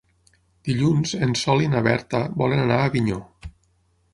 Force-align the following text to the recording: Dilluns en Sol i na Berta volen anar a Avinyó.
Dilluns 0.69 1.13
en 1.27 1.35
Sol 1.41 1.61
i 1.65 1.69
na 1.75 1.83
Berta 1.89 2.23
volen 2.43 2.65
anar 2.65 2.81
a 2.81 2.89
Avinyó. 2.93 3.21